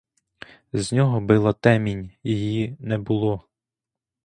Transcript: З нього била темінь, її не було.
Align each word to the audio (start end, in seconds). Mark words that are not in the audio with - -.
З 0.73 0.91
нього 0.93 1.21
била 1.21 1.53
темінь, 1.53 2.11
її 2.23 2.77
не 2.79 2.97
було. 2.97 3.47